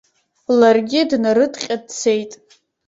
Ларгьы 0.59 1.01
днарыдҟьа 1.09 1.75
дцеит. 1.83 2.31